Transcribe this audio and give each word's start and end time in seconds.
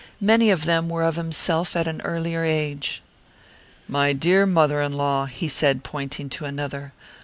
Many 0.19 0.49
of 0.49 0.65
them 0.65 0.89
were 0.89 1.03
of 1.03 1.15
himself 1.15 1.75
at 1.75 1.87
an 1.87 2.01
earlier 2.01 2.43
age. 2.43 3.03
"My 3.87 4.13
dear 4.13 4.47
mother 4.47 4.81
in 4.81 4.93
law," 4.93 5.27
he 5.27 5.47
said, 5.47 5.83
pointing 5.83 6.27
to 6.29 6.45
another. 6.45 6.91